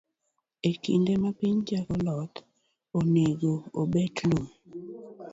[0.69, 2.45] E kinde ma piny chako lothie,
[2.99, 4.45] onego obet lum.